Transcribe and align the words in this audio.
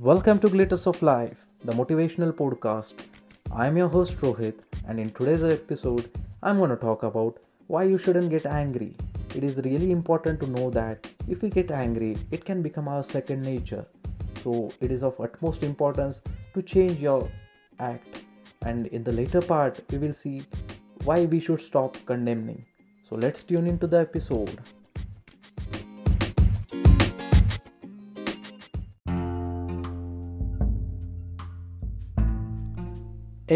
Welcome 0.00 0.38
to 0.42 0.48
Glitters 0.48 0.86
of 0.86 1.02
Life, 1.02 1.46
the 1.64 1.72
motivational 1.72 2.30
podcast. 2.32 2.94
I'm 3.52 3.76
your 3.76 3.88
host 3.88 4.16
Rohit, 4.18 4.60
and 4.86 5.00
in 5.00 5.10
today's 5.10 5.42
episode, 5.42 6.08
I'm 6.40 6.58
going 6.58 6.70
to 6.70 6.76
talk 6.76 7.02
about 7.02 7.40
why 7.66 7.82
you 7.82 7.98
shouldn't 7.98 8.30
get 8.30 8.46
angry. 8.46 8.94
It 9.34 9.42
is 9.42 9.60
really 9.64 9.90
important 9.90 10.38
to 10.38 10.46
know 10.46 10.70
that 10.70 11.10
if 11.26 11.42
we 11.42 11.50
get 11.50 11.72
angry, 11.72 12.16
it 12.30 12.44
can 12.44 12.62
become 12.62 12.86
our 12.86 13.02
second 13.02 13.42
nature. 13.42 13.84
So, 14.44 14.70
it 14.80 14.92
is 14.92 15.02
of 15.02 15.20
utmost 15.20 15.64
importance 15.64 16.22
to 16.54 16.62
change 16.62 17.00
your 17.00 17.28
act. 17.80 18.22
And 18.62 18.86
in 18.86 19.02
the 19.02 19.10
later 19.10 19.42
part, 19.42 19.80
we 19.90 19.98
will 19.98 20.14
see 20.14 20.44
why 21.02 21.24
we 21.24 21.40
should 21.40 21.60
stop 21.60 21.96
condemning. 22.06 22.64
So, 23.08 23.16
let's 23.16 23.42
tune 23.42 23.66
into 23.66 23.88
the 23.88 23.98
episode. 23.98 24.60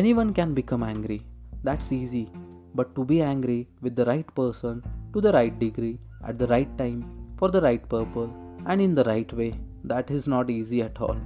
Anyone 0.00 0.32
can 0.32 0.54
become 0.54 0.82
angry. 0.82 1.20
That's 1.64 1.92
easy. 1.92 2.30
But 2.74 2.94
to 2.94 3.04
be 3.04 3.20
angry 3.20 3.68
with 3.82 3.94
the 3.94 4.06
right 4.06 4.26
person, 4.34 4.82
to 5.12 5.20
the 5.20 5.32
right 5.32 5.58
degree, 5.58 5.98
at 6.26 6.38
the 6.38 6.46
right 6.46 6.78
time, 6.78 7.00
for 7.36 7.50
the 7.50 7.60
right 7.60 7.86
purpose, 7.86 8.30
and 8.64 8.80
in 8.80 8.94
the 8.94 9.04
right 9.04 9.30
way, 9.34 9.52
that 9.84 10.10
is 10.10 10.26
not 10.26 10.48
easy 10.48 10.80
at 10.80 10.98
all. 10.98 11.18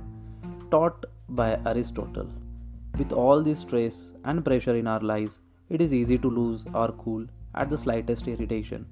Taught 0.72 1.06
by 1.28 1.60
Aristotle. 1.64 2.28
With 2.98 3.12
all 3.12 3.40
this 3.40 3.60
stress 3.60 4.12
and 4.24 4.44
pressure 4.44 4.74
in 4.74 4.88
our 4.88 5.00
lives, 5.00 5.38
it 5.68 5.80
is 5.80 5.94
easy 5.94 6.18
to 6.18 6.28
lose 6.28 6.64
our 6.74 6.90
cool 6.90 7.24
at 7.54 7.70
the 7.70 7.78
slightest 7.78 8.26
irritation. 8.26 8.84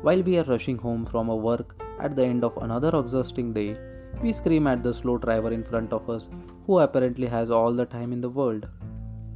While 0.00 0.22
we 0.22 0.38
are 0.38 0.44
rushing 0.44 0.78
home 0.78 1.04
from 1.04 1.28
a 1.28 1.36
work 1.36 1.76
at 2.00 2.16
the 2.16 2.24
end 2.24 2.44
of 2.44 2.56
another 2.62 2.98
exhausting 2.98 3.52
day, 3.52 3.76
we 4.22 4.32
scream 4.32 4.66
at 4.66 4.82
the 4.82 4.94
slow 4.94 5.18
driver 5.18 5.52
in 5.52 5.62
front 5.62 5.92
of 5.92 6.08
us 6.08 6.30
who 6.66 6.78
apparently 6.78 7.26
has 7.26 7.50
all 7.50 7.74
the 7.74 7.84
time 7.84 8.14
in 8.14 8.22
the 8.22 8.30
world. 8.30 8.66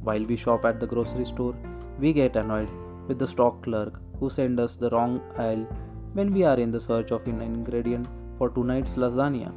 While 0.03 0.25
we 0.25 0.35
shop 0.35 0.65
at 0.65 0.79
the 0.79 0.87
grocery 0.87 1.25
store, 1.25 1.55
we 1.99 2.13
get 2.13 2.35
annoyed 2.35 2.69
with 3.07 3.19
the 3.19 3.27
stock 3.27 3.61
clerk 3.63 3.99
who 4.19 4.29
sends 4.29 4.59
us 4.59 4.75
the 4.75 4.89
wrong 4.89 5.21
aisle 5.37 5.67
when 6.13 6.33
we 6.33 6.43
are 6.43 6.57
in 6.57 6.71
the 6.71 6.81
search 6.81 7.11
of 7.11 7.27
an 7.27 7.41
ingredient 7.41 8.07
for 8.37 8.49
tonight's 8.49 8.95
lasagna. 8.95 9.53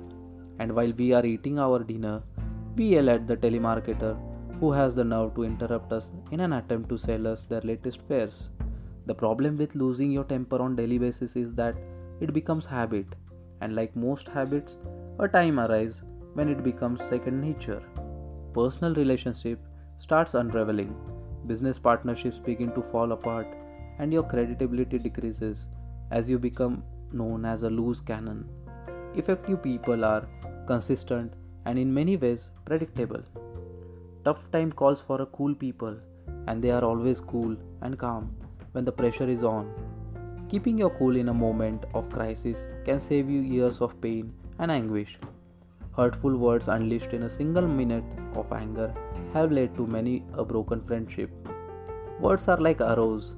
And 0.58 0.74
while 0.74 0.92
we 0.92 1.12
are 1.12 1.24
eating 1.24 1.58
our 1.58 1.78
dinner, 1.82 2.22
we 2.76 2.84
yell 2.94 3.08
at 3.10 3.26
the 3.26 3.36
telemarketer 3.36 4.16
who 4.60 4.70
has 4.72 4.94
the 4.94 5.04
nerve 5.04 5.34
to 5.34 5.44
interrupt 5.44 5.92
us 5.92 6.12
in 6.30 6.40
an 6.40 6.52
attempt 6.52 6.88
to 6.90 6.98
sell 6.98 7.26
us 7.26 7.44
their 7.44 7.60
latest 7.62 8.02
fares. 8.02 8.48
The 9.06 9.14
problem 9.14 9.56
with 9.56 9.74
losing 9.74 10.12
your 10.12 10.24
temper 10.24 10.60
on 10.62 10.76
daily 10.76 10.98
basis 10.98 11.36
is 11.36 11.54
that 11.54 11.76
it 12.20 12.32
becomes 12.32 12.66
habit, 12.66 13.06
and 13.60 13.74
like 13.74 13.96
most 13.96 14.28
habits, 14.28 14.78
a 15.18 15.28
time 15.28 15.58
arrives 15.58 16.02
when 16.34 16.48
it 16.48 16.62
becomes 16.62 17.02
second 17.02 17.40
nature. 17.40 17.82
Personal 18.52 18.94
relationship 18.94 19.58
starts 20.04 20.34
unraveling, 20.34 20.94
business 21.46 21.78
partnerships 21.78 22.38
begin 22.38 22.70
to 22.72 22.82
fall 22.82 23.12
apart, 23.12 23.46
and 23.98 24.12
your 24.12 24.22
credibility 24.22 24.98
decreases 24.98 25.68
as 26.10 26.28
you 26.28 26.38
become 26.38 26.82
known 27.10 27.46
as 27.46 27.62
a 27.62 27.70
loose 27.70 28.00
cannon. 28.00 28.44
Effective 29.14 29.62
people 29.62 30.04
are 30.04 30.28
consistent 30.66 31.32
and 31.64 31.78
in 31.78 31.94
many 32.00 32.18
ways 32.18 32.50
predictable. 32.66 33.22
Tough 34.26 34.50
time 34.50 34.72
calls 34.72 35.00
for 35.00 35.22
a 35.22 35.26
cool 35.38 35.54
people, 35.54 35.96
and 36.48 36.62
they 36.62 36.70
are 36.70 36.84
always 36.84 37.22
cool 37.22 37.56
and 37.80 37.98
calm 37.98 38.36
when 38.72 38.84
the 38.84 38.92
pressure 38.92 39.30
is 39.36 39.42
on. 39.42 39.72
Keeping 40.50 40.76
your 40.76 40.90
cool 40.98 41.16
in 41.16 41.30
a 41.30 41.40
moment 41.46 41.86
of 41.94 42.10
crisis 42.10 42.68
can 42.84 43.00
save 43.00 43.30
you 43.30 43.40
years 43.40 43.80
of 43.80 43.98
pain 44.02 44.34
and 44.58 44.70
anguish. 44.70 45.18
Hurtful 45.96 46.36
words 46.36 46.68
unleashed 46.68 47.14
in 47.14 47.22
a 47.22 47.34
single 47.38 47.66
minute 47.66 48.04
of 48.34 48.52
anger 48.52 48.92
have 49.34 49.52
led 49.52 49.76
to 49.76 49.86
many 49.86 50.22
a 50.34 50.44
broken 50.44 50.80
friendship. 50.80 51.30
Words 52.20 52.48
are 52.48 52.60
like 52.66 52.80
arrows. 52.80 53.34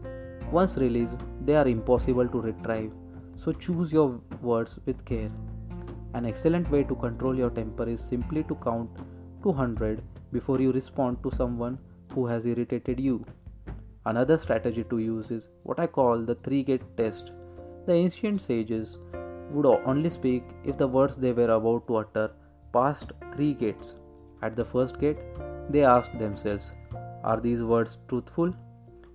Once 0.53 0.77
released, 0.77 1.21
they 1.45 1.57
are 1.57 1.67
impossible 1.67 2.29
to 2.29 2.41
retrieve, 2.41 2.93
so 3.35 3.53
choose 3.53 3.93
your 3.93 4.21
words 4.43 4.79
with 4.85 5.05
care. 5.05 5.31
An 6.15 6.27
excellent 6.27 6.71
way 6.71 6.83
to 6.85 6.95
control 6.95 7.35
your 7.37 7.51
temper 7.51 7.89
is 7.89 8.01
simply 8.01 8.45
to 8.45 8.55
count 8.57 8.91
200 9.43 10.03
before 10.33 10.61
you 10.61 10.71
respond 10.73 11.23
to 11.23 11.31
someone 11.31 11.79
who 12.13 12.27
has 12.27 12.47
irritated 12.47 13.01
you. 13.01 13.25
Another 14.05 14.39
strategy 14.39 14.85
to 14.91 14.99
use 14.99 15.31
is 15.31 15.49
what 15.65 15.81
I 15.81 15.87
call 15.87 16.21
the 16.21 16.37
three 16.37 16.63
gate 16.63 16.87
test. 16.97 17.33
The 17.87 17.93
ancient 17.93 18.41
sages 18.41 18.99
would 19.51 19.67
only 19.67 20.11
speak 20.11 20.45
if 20.65 20.77
the 20.77 20.87
words 20.87 21.17
they 21.17 21.33
were 21.33 21.51
about 21.51 21.87
to 21.89 21.97
utter 21.97 22.31
passed 22.73 23.13
three 23.35 23.55
gates. 23.55 23.97
At 24.43 24.55
the 24.55 24.65
first 24.65 25.01
gate, 25.01 25.19
they 25.71 25.85
asked 25.85 26.19
themselves, 26.19 26.73
Are 27.25 27.41
these 27.41 27.63
words 27.63 27.99
truthful? 28.09 28.53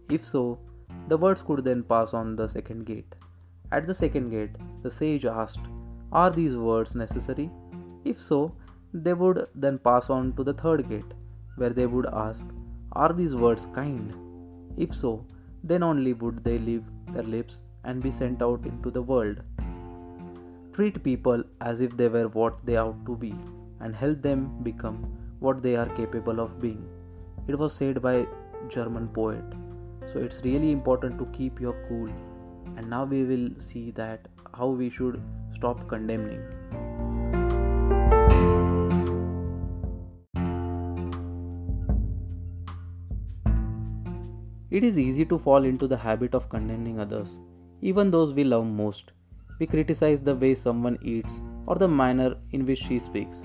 If 0.10 0.26
so, 0.26 0.60
the 1.08 1.18
words 1.18 1.42
could 1.42 1.64
then 1.64 1.84
pass 1.84 2.14
on 2.14 2.36
the 2.36 2.48
second 2.48 2.86
gate. 2.86 3.16
At 3.72 3.88
the 3.88 3.94
second 3.94 4.30
gate, 4.30 4.56
the 4.84 4.92
sage 4.92 5.26
asked, 5.26 5.60
Are 6.12 6.30
these 6.30 6.58
words 6.58 6.96
necessary? 6.96 7.50
If 8.04 8.22
so, 8.22 8.56
they 8.94 9.14
would 9.14 9.48
then 9.56 9.78
pass 9.80 10.10
on 10.10 10.34
to 10.36 10.44
the 10.44 10.54
third 10.54 10.88
gate, 10.90 11.14
where 11.56 11.70
they 11.70 11.86
would 11.86 12.08
ask, 12.08 12.48
Are 12.94 13.14
these 13.14 13.36
words 13.36 13.68
kind? 13.74 14.14
If 14.78 14.94
so, 14.94 15.26
then 15.64 15.84
only 15.84 16.14
would 16.14 16.44
they 16.44 16.58
leave 16.58 16.84
their 17.14 17.24
lips 17.24 17.64
and 17.84 18.02
be 18.02 18.12
sent 18.12 18.42
out 18.42 18.66
into 18.66 18.92
the 18.92 19.02
world 19.02 19.42
treat 20.74 21.04
people 21.04 21.44
as 21.60 21.82
if 21.82 21.96
they 21.98 22.08
were 22.08 22.28
what 22.30 22.66
they 22.66 22.78
ought 22.78 23.06
to 23.06 23.16
be 23.16 23.34
and 23.82 23.96
help 23.96 24.22
them 24.22 24.46
become 24.64 25.00
what 25.42 25.62
they 25.62 25.76
are 25.76 25.90
capable 25.98 26.40
of 26.40 26.60
being. 26.62 26.82
It 27.48 27.58
was 27.58 27.74
said 27.74 28.00
by 28.02 28.28
German 28.70 29.08
poet. 29.08 29.44
So 30.14 30.20
it's 30.20 30.42
really 30.44 30.72
important 30.72 31.18
to 31.20 31.26
keep 31.38 31.60
your 31.60 31.76
cool. 31.90 32.10
And 32.78 32.90
now 32.90 33.06
we 33.06 33.24
will 33.24 33.50
see 33.58 33.90
that 33.92 34.28
how 34.56 34.68
we 34.68 34.90
should 34.90 35.20
stop 35.56 35.88
condemning. 35.88 36.44
It 44.70 44.84
is 44.84 45.00
easy 45.00 45.26
to 45.26 45.40
fall 45.40 45.66
into 45.66 45.88
the 45.88 45.98
habit 45.98 46.36
of 46.36 46.50
condemning 46.50 47.00
others, 47.00 47.38
even 47.82 48.12
those 48.12 48.34
we 48.34 48.44
love 48.44 48.66
most. 48.66 49.12
We 49.60 49.68
criticize 49.68 50.22
the 50.22 50.36
way 50.36 50.54
someone 50.54 51.00
eats 51.02 51.42
or 51.66 51.76
the 51.76 51.88
manner 51.88 52.36
in 52.52 52.66
which 52.66 52.80
she 52.80 53.00
speaks. 53.00 53.42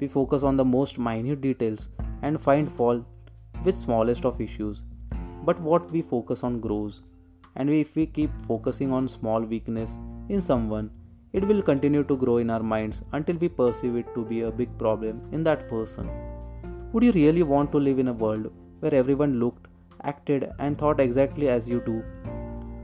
We 0.00 0.06
focus 0.06 0.42
on 0.42 0.56
the 0.56 0.64
most 0.64 0.98
minute 0.98 1.40
details 1.40 1.88
and 2.22 2.40
find 2.40 2.70
fault 2.70 3.04
with 3.64 3.76
smallest 3.76 4.24
of 4.24 4.40
issues. 4.40 4.82
But 5.44 5.60
what 5.60 5.90
we 5.90 6.02
focus 6.02 6.44
on 6.44 6.60
grows. 6.60 7.02
And 7.56 7.70
if 7.70 7.96
we 7.96 8.06
keep 8.06 8.30
focusing 8.46 8.92
on 8.92 9.08
small 9.08 9.42
weakness 9.42 9.98
in 10.28 10.40
someone, 10.40 10.90
it 11.32 11.46
will 11.46 11.62
continue 11.62 12.04
to 12.04 12.16
grow 12.16 12.36
in 12.38 12.50
our 12.50 12.62
minds 12.62 13.02
until 13.12 13.36
we 13.36 13.48
perceive 13.48 13.96
it 13.96 14.14
to 14.14 14.24
be 14.24 14.42
a 14.42 14.50
big 14.50 14.76
problem 14.78 15.20
in 15.32 15.42
that 15.44 15.68
person. 15.68 16.08
Would 16.92 17.02
you 17.02 17.12
really 17.12 17.42
want 17.42 17.72
to 17.72 17.78
live 17.78 17.98
in 17.98 18.08
a 18.08 18.12
world 18.12 18.50
where 18.80 18.94
everyone 18.94 19.40
looked, 19.40 19.66
acted, 20.04 20.50
and 20.58 20.78
thought 20.78 21.00
exactly 21.00 21.48
as 21.48 21.68
you 21.68 21.82
do? 21.84 22.02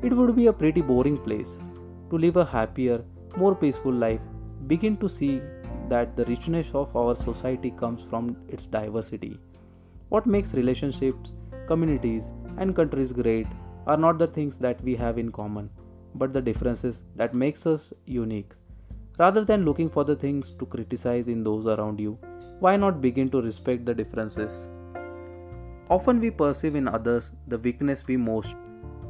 It 0.02 0.12
would 0.12 0.36
be 0.36 0.48
a 0.48 0.52
pretty 0.52 0.82
boring 0.82 1.16
place 1.16 1.58
to 2.10 2.18
live 2.18 2.36
a 2.36 2.44
happier, 2.44 3.02
more 3.36 3.54
peaceful 3.54 3.92
life, 3.92 4.20
begin 4.66 4.96
to 4.98 5.08
see 5.08 5.40
that 5.88 6.16
the 6.16 6.24
richness 6.24 6.70
of 6.74 6.94
our 6.96 7.14
society 7.14 7.70
comes 7.70 8.02
from 8.02 8.36
its 8.48 8.66
diversity. 8.66 9.38
What 10.08 10.26
makes 10.26 10.54
relationships, 10.54 11.32
communities, 11.66 12.30
and 12.58 12.74
countries 12.74 13.12
great 13.12 13.46
are 13.86 13.96
not 13.96 14.18
the 14.18 14.26
things 14.26 14.58
that 14.58 14.82
we 14.82 14.94
have 14.96 15.18
in 15.18 15.30
common, 15.32 15.70
but 16.14 16.32
the 16.32 16.40
differences 16.40 17.02
that 17.16 17.34
makes 17.34 17.66
us 17.66 17.92
unique. 18.06 18.52
Rather 19.18 19.44
than 19.44 19.64
looking 19.64 19.88
for 19.88 20.04
the 20.04 20.16
things 20.16 20.52
to 20.52 20.66
criticize 20.66 21.28
in 21.28 21.44
those 21.44 21.66
around 21.66 22.00
you, 22.00 22.18
why 22.60 22.76
not 22.76 23.00
begin 23.00 23.28
to 23.30 23.40
respect 23.40 23.84
the 23.84 23.94
differences? 23.94 24.66
Often 25.88 26.20
we 26.20 26.30
perceive 26.30 26.74
in 26.74 26.88
others 26.88 27.32
the 27.46 27.58
weakness 27.58 28.06
we 28.06 28.16
most 28.16 28.56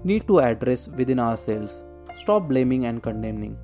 need 0.03 0.27
to 0.27 0.41
address 0.41 0.89
within 0.89 1.19
ourselves. 1.19 1.83
Stop 2.17 2.49
blaming 2.49 2.87
and 2.87 3.03
condemning. 3.03 3.57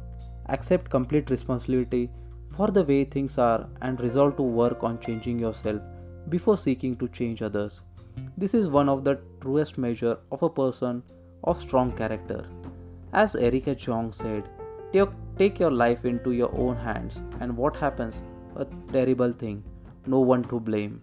Accept 0.49 0.91
complete 0.91 1.29
responsibility 1.29 2.11
for 2.51 2.69
the 2.69 2.85
way 2.85 3.05
things 3.05 3.39
are 3.39 3.69
and 3.83 4.01
resolve 4.01 4.37
to 4.37 4.43
work 4.43 4.85
on 4.85 4.99
changing 5.01 5.39
yourself 5.39 5.81
before 6.29 6.57
seeking 6.57 6.97
to 6.97 7.09
change 7.09 7.43
others. 7.43 7.83
This 8.37 8.55
is 8.55 8.69
one 8.69 8.89
of 8.89 9.05
the 9.05 9.19
truest 9.41 9.79
measure 9.79 10.19
of 10.31 10.43
a 10.43 10.51
person 10.51 11.03
of 11.45 11.61
strong 11.61 11.93
character. 11.93 12.45
As 13.13 13.35
Erica 13.35 13.75
Jong 13.75 14.13
said, 14.13 14.49
take 15.39 15.59
your 15.59 15.71
life 15.71 16.05
into 16.05 16.33
your 16.33 16.55
own 16.55 16.77
hands 16.77 17.21
and 17.41 17.57
what 17.57 17.77
happens? 17.77 18.23
A 18.57 18.67
terrible 18.93 19.33
thing. 19.33 19.65
No 20.07 20.21
one 20.21 20.45
to 20.45 20.61
blame. 20.61 21.01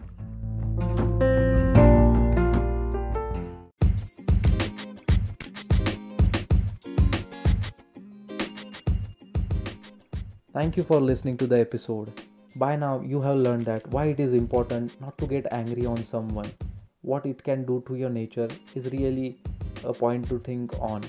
Thank 10.54 10.78
you 10.78 10.82
for 10.82 10.98
listening 10.98 11.36
to 11.38 11.46
the 11.46 11.58
episode. 11.60 12.10
by 12.60 12.74
now 12.74 13.00
you 13.08 13.20
have 13.20 13.36
learned 13.36 13.66
that 13.66 13.86
why 13.94 14.04
it 14.12 14.20
is 14.26 14.32
important 14.36 14.94
not 15.02 15.18
to 15.18 15.26
get 15.26 15.48
angry 15.52 15.84
on 15.84 15.98
someone. 16.10 16.50
What 17.02 17.26
it 17.26 17.42
can 17.48 17.66
do 17.66 17.84
to 17.86 17.96
your 17.96 18.08
nature 18.08 18.48
is 18.74 18.86
really 18.94 19.36
a 19.84 19.92
point 19.92 20.26
to 20.30 20.38
think 20.38 20.72
on. 20.80 21.04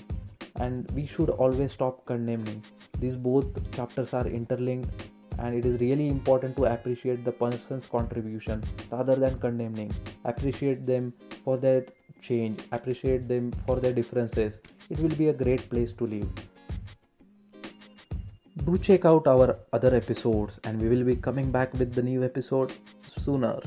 And 0.56 0.92
we 0.92 1.06
should 1.08 1.30
always 1.30 1.72
stop 1.72 2.06
condemning. 2.06 2.62
These 3.00 3.16
both 3.16 3.72
chapters 3.72 4.14
are 4.14 4.28
interlinked 4.28 5.08
and 5.38 5.56
it 5.56 5.66
is 5.66 5.80
really 5.80 6.10
important 6.10 6.58
to 6.58 6.66
appreciate 6.74 7.24
the 7.24 7.32
person's 7.32 7.86
contribution 7.86 8.62
rather 8.92 9.16
than 9.16 9.40
condemning. 9.40 9.94
Appreciate 10.26 10.86
them 10.86 11.14
for 11.46 11.56
their 11.56 11.86
change. 12.22 12.60
Appreciate 12.74 13.30
them 13.30 13.52
for 13.66 13.80
their 13.80 13.94
differences. 13.94 14.60
It 14.90 15.00
will 15.00 15.16
be 15.24 15.30
a 15.30 15.34
great 15.34 15.70
place 15.70 15.94
to 15.94 16.04
live 16.04 16.30
do 18.70 18.78
check 18.78 19.06
out 19.06 19.28
our 19.28 19.58
other 19.74 19.96
episodes 19.96 20.60
and 20.64 20.80
we 20.80 20.88
will 20.90 21.04
be 21.04 21.16
coming 21.16 21.52
back 21.52 21.74
with 21.74 21.94
the 21.94 22.04
new 22.04 22.24
episode 22.24 22.72
sooner 23.08 23.60